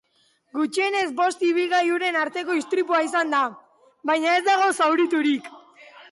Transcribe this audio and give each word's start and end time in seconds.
Gutxienez 0.59 1.09
bost 1.17 1.41
ibilgailuren 1.49 2.15
arteko 2.21 2.55
istripua 2.61 3.01
izan 3.07 3.29
da, 3.33 3.41
baina 4.11 4.33
ez 4.39 4.41
dago 4.47 4.71
zauriturik. 4.79 5.51